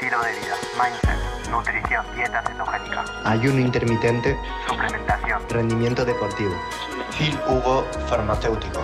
[0.00, 4.36] estilo de vida, mindset, nutrición, dieta cetogénica, ayuno intermitente,
[4.68, 5.42] suplementación.
[5.48, 6.52] rendimiento deportivo.
[7.18, 8.80] Phil Hugo Farmacéutico.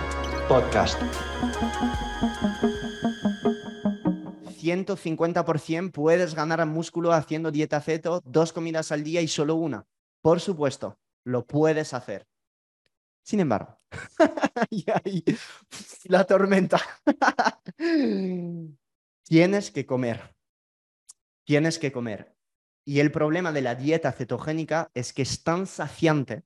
[0.49, 1.01] Podcast.
[4.61, 9.85] 150% puedes ganar músculo haciendo dieta ceto, dos comidas al día y solo una.
[10.21, 12.27] Por supuesto, lo puedes hacer.
[13.23, 13.79] Sin embargo,
[14.69, 15.23] y ahí,
[16.03, 16.81] la tormenta.
[19.23, 20.34] Tienes que comer.
[21.45, 22.35] Tienes que comer.
[22.83, 26.43] Y el problema de la dieta cetogénica es que es tan saciante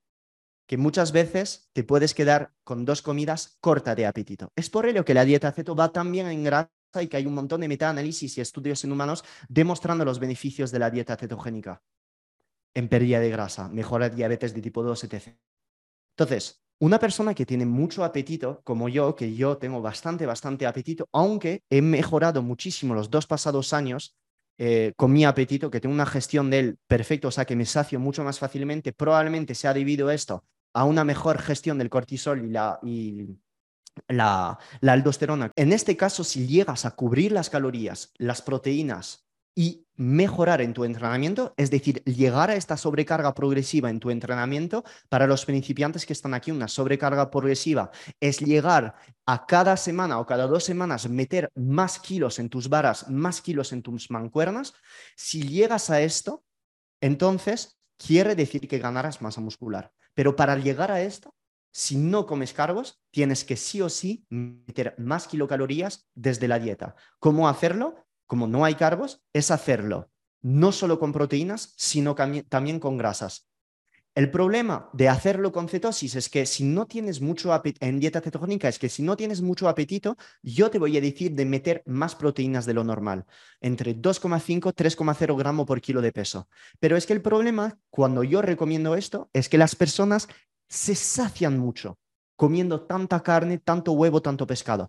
[0.68, 4.52] que muchas veces te puedes quedar con dos comidas corta de apetito.
[4.56, 6.70] Es por ello que la dieta ceto va tan bien en grasa
[7.02, 10.80] y que hay un montón de metaanálisis y estudios en humanos demostrando los beneficios de
[10.80, 11.82] la dieta cetogénica
[12.76, 15.36] en pérdida de grasa, mejora diabetes de tipo 2, etc.
[16.16, 21.10] Entonces, una persona que tiene mucho apetito, como yo, que yo tengo bastante, bastante apetito,
[21.12, 24.19] aunque he mejorado muchísimo los dos pasados años
[24.62, 27.98] eh, con mi apetito, que tengo una gestión del perfecto, o sea, que me sacio
[27.98, 32.50] mucho más fácilmente, probablemente se ha debido esto a una mejor gestión del cortisol y
[32.50, 33.38] la, y
[34.10, 35.52] la, la aldosterona.
[35.56, 39.26] En este caso, si llegas a cubrir las calorías, las proteínas
[39.56, 44.86] y mejorar en tu entrenamiento, es decir, llegar a esta sobrecarga progresiva en tu entrenamiento,
[45.10, 50.26] para los principiantes que están aquí, una sobrecarga progresiva es llegar a cada semana o
[50.26, 54.74] cada dos semanas meter más kilos en tus varas, más kilos en tus mancuernas.
[55.18, 56.46] Si llegas a esto,
[57.02, 59.92] entonces quiere decir que ganarás masa muscular.
[60.14, 61.36] Pero para llegar a esto,
[61.72, 66.96] si no comes carbos, tienes que sí o sí meter más kilocalorías desde la dieta.
[67.20, 68.08] ¿Cómo hacerlo?
[68.30, 73.48] Como no hay carbos, es hacerlo no solo con proteínas, sino también con grasas.
[74.14, 78.22] El problema de hacerlo con cetosis es que si no tienes mucho apetito, en dieta
[78.22, 81.82] cetogénica, es que si no tienes mucho apetito, yo te voy a decir de meter
[81.88, 83.26] más proteínas de lo normal,
[83.62, 86.48] entre 2,5 3,0 gramos por kilo de peso.
[86.80, 90.28] Pero es que el problema, cuando yo recomiendo esto, es que las personas
[90.68, 91.98] se sacian mucho
[92.36, 94.88] comiendo tanta carne, tanto huevo, tanto pescado.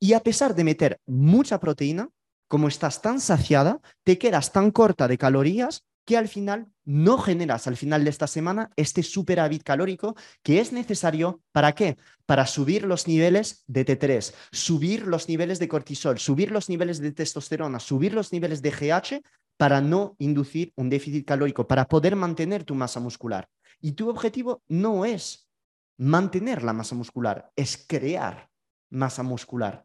[0.00, 2.10] Y a pesar de meter mucha proteína,
[2.48, 7.66] como estás tan saciada, te quedas tan corta de calorías que al final no generas
[7.66, 11.98] al final de esta semana este superávit calórico que es necesario para qué?
[12.24, 17.12] Para subir los niveles de T3, subir los niveles de cortisol, subir los niveles de
[17.12, 19.22] testosterona, subir los niveles de GH
[19.58, 23.46] para no inducir un déficit calórico, para poder mantener tu masa muscular.
[23.78, 25.50] Y tu objetivo no es
[25.98, 28.48] mantener la masa muscular, es crear
[28.88, 29.84] masa muscular.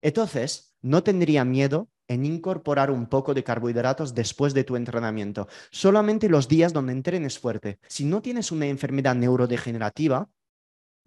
[0.00, 6.28] Entonces, no tendría miedo en incorporar un poco de carbohidratos después de tu entrenamiento, solamente
[6.28, 7.78] los días donde entrenes fuerte.
[7.88, 10.30] Si no tienes una enfermedad neurodegenerativa,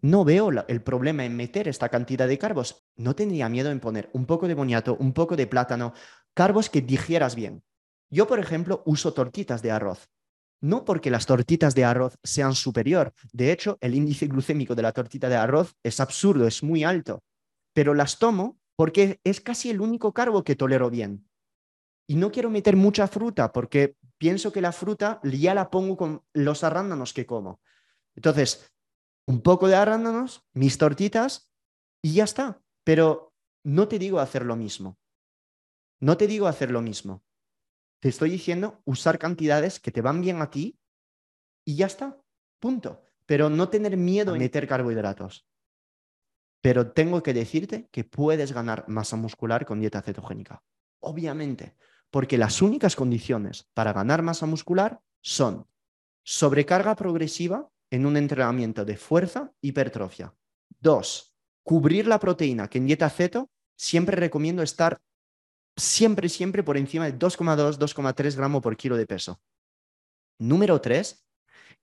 [0.02, 2.86] no veo el problema en meter esta cantidad de carbos.
[2.96, 5.94] No tendría miedo en poner un poco de boniato, un poco de plátano,
[6.34, 7.64] carbos que digieras bien.
[8.10, 10.10] Yo, por ejemplo, uso tortitas de arroz.
[10.62, 13.14] No porque las tortitas de arroz sean superior.
[13.32, 17.24] De hecho, el índice glucémico de la tortita de arroz es absurdo, es muy alto.
[17.74, 21.30] Pero las tomo porque es casi el único carbo que tolero bien.
[22.08, 26.24] Y no quiero meter mucha fruta porque pienso que la fruta ya la pongo con
[26.32, 27.60] los arándanos que como.
[28.16, 28.72] Entonces,
[29.28, 31.52] un poco de arándanos, mis tortitas
[32.02, 32.62] y ya está.
[32.86, 33.34] Pero
[33.66, 34.98] no te digo hacer lo mismo.
[36.00, 37.22] No te digo hacer lo mismo.
[38.00, 40.80] Te estoy diciendo usar cantidades que te van bien a ti
[41.66, 42.18] y ya está.
[42.60, 43.04] Punto.
[43.26, 45.49] Pero no tener miedo a meter carbohidratos.
[46.62, 50.62] Pero tengo que decirte que puedes ganar masa muscular con dieta cetogénica.
[51.00, 51.76] Obviamente,
[52.12, 55.68] porque las únicas condiciones para ganar masa muscular son
[56.24, 60.34] sobrecarga progresiva en un entrenamiento de fuerza, hipertrofia.
[60.80, 61.34] Dos,
[61.64, 65.02] cubrir la proteína, que en dieta ceto siempre recomiendo estar
[65.78, 69.40] siempre, siempre por encima de 2,2, 2,3 gramos por kilo de peso.
[70.38, 71.26] Número tres,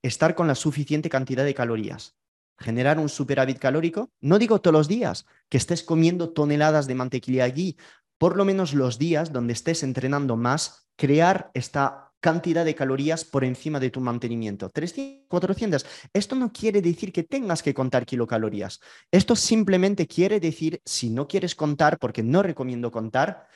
[0.01, 2.15] estar con la suficiente cantidad de calorías
[2.57, 7.45] generar un superávit calórico, no digo todos los días que estés comiendo toneladas de mantequilla
[7.45, 7.77] aquí,
[8.17, 13.43] por lo menos los días donde estés entrenando más, crear esta cantidad de calorías por
[13.43, 14.69] encima de tu mantenimiento.
[14.69, 15.85] 300, 400.
[16.13, 18.79] Esto no quiere decir que tengas que contar kilocalorías.
[19.11, 23.47] Esto simplemente quiere decir, si no quieres contar, porque no recomiendo contar,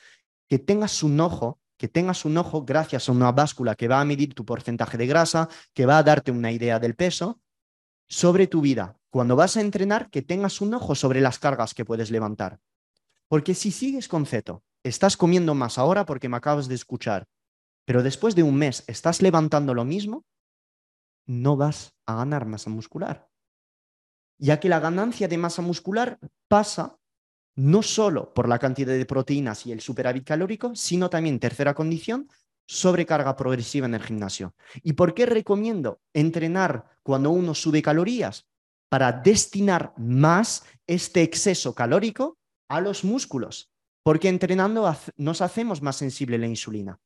[0.48, 4.04] que tengas un ojo que tengas un ojo gracias a una báscula que va a
[4.04, 7.40] medir tu porcentaje de grasa, que va a darte una idea del peso,
[8.12, 8.98] sobre tu vida.
[9.10, 12.60] Cuando vas a entrenar, que tengas un ojo sobre las cargas que puedes levantar.
[13.26, 17.26] Porque si sigues con ceto, estás comiendo más ahora porque me acabas de escuchar,
[17.86, 20.26] pero después de un mes estás levantando lo mismo,
[21.26, 23.30] no vas a ganar masa muscular.
[24.38, 26.18] Ya que la ganancia de masa muscular
[26.48, 26.98] pasa
[27.56, 32.28] no solo por la cantidad de proteínas y el superávit calórico, sino también, tercera condición,
[32.66, 34.54] sobrecarga progresiva en el gimnasio.
[34.82, 38.46] ¿Y por qué recomiendo entrenar cuando uno sube calorías?
[38.88, 42.38] Para destinar más este exceso calórico
[42.68, 43.70] a los músculos,
[44.02, 46.98] porque entrenando nos hacemos más sensible la insulina.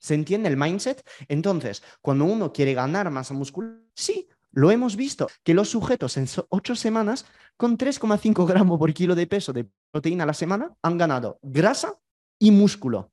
[0.00, 1.06] ¿Se entiende el mindset?
[1.28, 6.26] Entonces, cuando uno quiere ganar masa muscular, sí, lo hemos visto, que los sujetos en
[6.48, 10.98] ocho semanas, con 3,5 gramos por kilo de peso de proteína a la semana, han
[10.98, 11.98] ganado grasa
[12.38, 13.12] y músculo,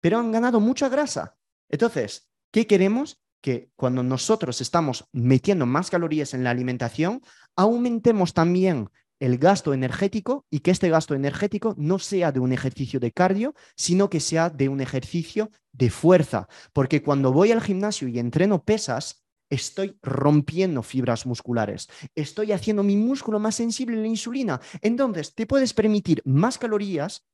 [0.00, 1.36] pero han ganado mucha grasa.
[1.68, 3.20] Entonces, ¿qué queremos?
[3.40, 7.22] Que cuando nosotros estamos metiendo más calorías en la alimentación,
[7.56, 8.90] aumentemos también
[9.20, 13.54] el gasto energético y que este gasto energético no sea de un ejercicio de cardio,
[13.76, 16.48] sino que sea de un ejercicio de fuerza.
[16.72, 22.96] Porque cuando voy al gimnasio y entreno pesas, estoy rompiendo fibras musculares, estoy haciendo mi
[22.96, 24.60] músculo más sensible a la insulina.
[24.82, 27.26] Entonces, te puedes permitir más calorías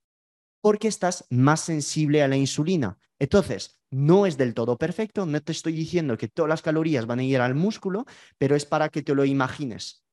[0.64, 2.96] porque estás más sensible a la insulina.
[3.18, 7.18] Entonces, no es del todo perfecto, no te estoy diciendo que todas las calorías van
[7.18, 8.06] a ir al músculo,
[8.38, 10.04] pero es para que te lo imagines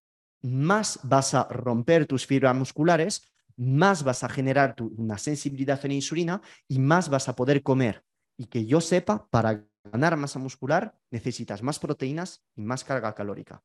[0.42, 5.94] más vas a romper tus fibras musculares, más vas a generar una sensibilidad a la
[5.94, 8.04] insulina y más vas a poder comer.
[8.38, 13.64] Y que yo sepa, para ganar masa muscular necesitas más proteínas y más carga calórica.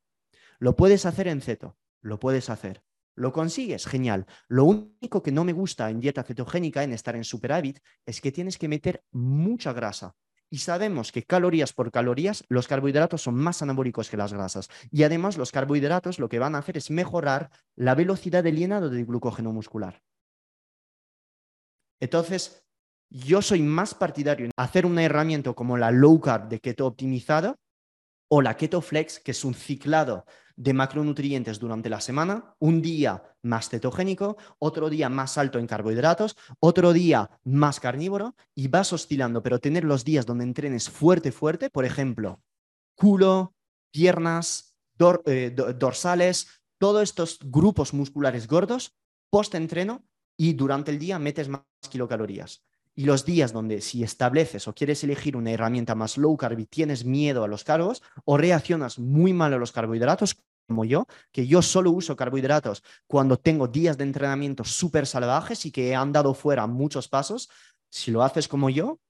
[0.58, 2.82] Lo puedes hacer en ceto, lo puedes hacer.
[3.16, 3.86] ¿Lo consigues?
[3.86, 4.26] Genial.
[4.46, 8.30] Lo único que no me gusta en dieta cetogénica, en estar en superávit, es que
[8.30, 10.14] tienes que meter mucha grasa.
[10.50, 14.68] Y sabemos que calorías por calorías, los carbohidratos son más anabólicos que las grasas.
[14.90, 18.90] Y además los carbohidratos lo que van a hacer es mejorar la velocidad de llenado
[18.90, 20.02] del glucógeno muscular.
[21.98, 22.64] Entonces,
[23.08, 27.56] yo soy más partidario en hacer una herramienta como la low carb de keto optimizada
[28.28, 30.26] o la keto flex, que es un ciclado
[30.56, 36.36] de macronutrientes durante la semana, un día más cetogénico, otro día más alto en carbohidratos,
[36.58, 41.70] otro día más carnívoro y vas oscilando, pero tener los días donde entrenes fuerte, fuerte,
[41.70, 42.40] por ejemplo,
[42.94, 43.54] culo,
[43.90, 44.76] piernas,
[45.26, 46.48] eh, dorsales,
[46.78, 48.96] todos estos grupos musculares gordos,
[49.30, 50.04] post-entreno
[50.36, 52.64] y durante el día metes más kilocalorías.
[52.94, 56.64] Y los días donde si estableces o quieres elegir una herramienta más low carb y
[56.64, 61.46] tienes miedo a los cargos o reaccionas muy mal a los carbohidratos, como yo, que
[61.46, 66.34] yo solo uso carbohidratos cuando tengo días de entrenamiento súper salvajes y que he andado
[66.34, 67.48] fuera muchos pasos,
[67.90, 69.00] si lo haces como yo,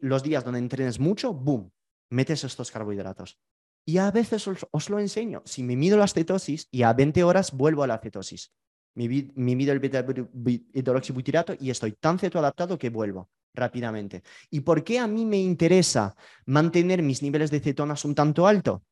[0.00, 1.70] los días donde entrenes mucho, boom,
[2.10, 3.38] metes estos carbohidratos.
[3.84, 5.42] Y a veces os, lo enseño.
[5.44, 8.52] Si me mido las cetosis y a 20 horas vuelvo a la cetosis.
[8.94, 14.22] Me, mido el beta-hidroxibutirato y estoy tan cetoadaptado que vuelvo rápidamente.
[14.50, 16.14] ¿Y por qué a mí me interesa
[16.46, 18.84] mantener mis niveles de cetonas un tanto alto?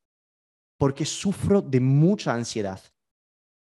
[0.80, 2.80] Porque sufro de mucha ansiedad.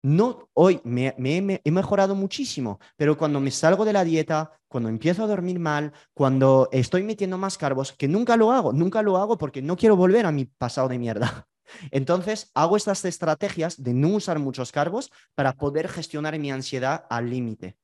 [0.02, 5.26] No, hoy me, he mejorado muchísimo, pero cuando me salgo de la dieta, cuando empiezo
[5.26, 9.38] a dormir mal, cuando estoy metiendo más carbos, que nunca lo hago, nunca lo hago
[9.38, 11.50] porque no quiero volver a mi pasado de mierda.
[11.92, 17.30] Entonces, hago estas estrategias de no usar muchos carbos para poder gestionar mi ansiedad al
[17.30, 17.76] límite,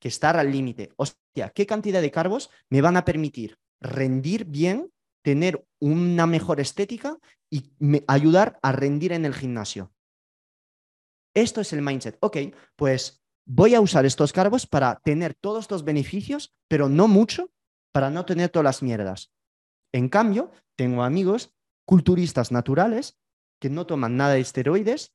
[0.00, 0.88] que estar al límite.
[0.96, 4.90] Hostia, ¿qué cantidad de carbos me van a permitir rendir bien,
[5.22, 7.18] tener una mejor estética
[7.50, 7.72] y
[8.06, 9.92] ayudar a rendir en el gimnasio?
[11.34, 12.16] Esto es el mindset.
[12.20, 12.38] Ok,
[12.76, 17.50] pues voy a usar estos carbos para tener todos estos beneficios, pero no mucho,
[17.92, 19.32] para no tener todas las mierdas.
[19.92, 21.54] En cambio, tengo amigos
[21.86, 23.18] culturistas naturales
[23.60, 25.14] que no toman nada de esteroides,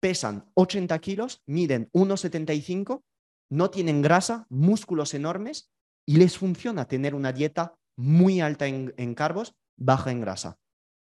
[0.00, 3.02] pesan 80 kilos, miden 1,75,
[3.50, 5.70] no tienen grasa, músculos enormes
[6.06, 10.58] y les funciona tener una dieta muy alta en, en carbos, baja en grasa.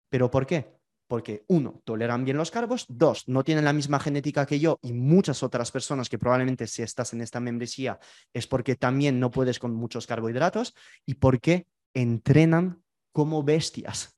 [0.10, 0.80] ¿Pero por qué?
[1.08, 4.94] Porque uno, toleran bien los carbos, dos, no tienen la misma genética que yo y
[4.94, 8.00] muchas otras personas que probablemente si estás en esta membresía
[8.34, 10.74] es porque también no puedes con muchos carbohidratos
[11.06, 14.18] y porque entrenan como bestias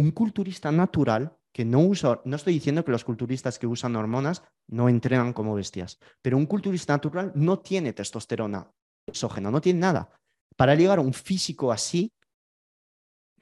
[0.00, 4.42] un culturista natural que no usa, no estoy diciendo que los culturistas que usan hormonas
[4.68, 8.70] no entrenan como bestias, pero un culturista natural no tiene testosterona
[9.06, 10.10] exógena, no tiene nada.
[10.56, 12.12] Para llegar a un físico así,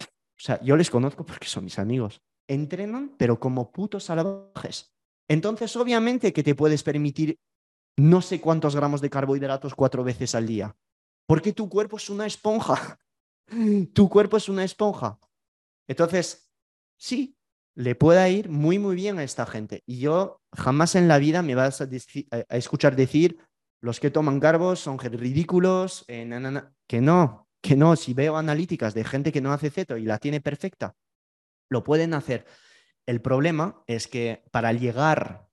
[0.01, 4.95] o sea, yo les conozco porque son mis amigos, entrenan, pero como putos salvajes.
[5.29, 7.39] Entonces, obviamente que te puedes permitir
[7.97, 10.77] no sé cuántos gramos de carbohidratos cuatro veces al día,
[11.27, 12.99] porque tu cuerpo es una esponja.
[13.95, 15.19] Tu cuerpo es una esponja.
[15.89, 16.53] Entonces,
[16.99, 17.39] sí,
[17.75, 19.83] le pueda ir muy, muy bien a esta gente.
[19.87, 21.89] Y yo jamás en la vida me vas a,
[22.51, 23.39] escuchar decir,
[23.81, 26.29] los que toman carbos son ridículos, eh,
[26.87, 30.19] que no, que no, si veo analíticas de gente que no hace ceto y la
[30.19, 30.97] tiene perfecta,
[31.71, 32.47] lo pueden hacer.
[33.07, 35.49] El problema es que para llegar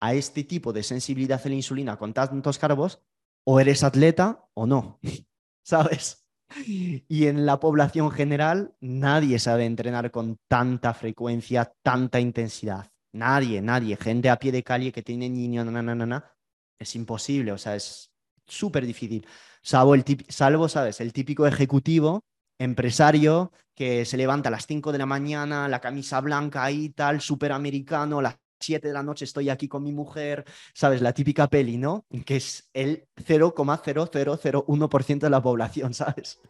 [0.00, 3.02] a este tipo de sensibilidad a la insulina con tantos carbos,
[3.44, 5.00] o eres atleta o no,
[5.64, 6.26] ¿sabes?
[6.66, 12.90] Y en la población general nadie sabe entrenar con tanta frecuencia, tanta intensidad.
[13.12, 13.96] Nadie, nadie.
[13.96, 16.32] Gente a pie de calle que tiene niños, na, na, na,
[16.80, 18.10] es imposible, o sea, es
[18.46, 19.26] súper difícil.
[19.62, 21.00] Salvo, el salvo, ¿sabes?
[21.00, 22.24] El típico ejecutivo,
[22.58, 27.20] empresario, que se levanta a las 5 de la mañana, la camisa blanca ahí, tal,
[27.20, 30.44] súper americano, a las 7 de la noche estoy aquí con mi mujer,
[30.74, 31.02] ¿sabes?
[31.02, 32.04] La típica peli, ¿no?
[32.24, 36.40] Que es el 0,0001% de la población, ¿sabes?